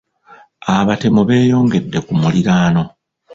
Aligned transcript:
Abatemu 0.75 1.21
beeyongedde 1.29 1.99
ku 2.05 2.11
muliraano. 2.19 2.83